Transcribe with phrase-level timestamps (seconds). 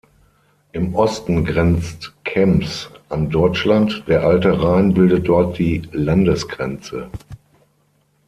[0.71, 7.07] Im Osten grenzt Kembs an Deutschland; der alte Rhein bildet dort die Landesgrenze.